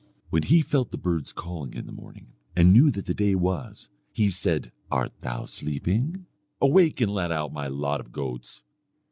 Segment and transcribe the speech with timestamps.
[0.31, 3.87] "When he felt the birds calling in the morning, and knew that the day was,
[4.11, 6.25] he said 'Art thou sleeping?
[6.59, 8.63] Awake and let out my lot of goats.'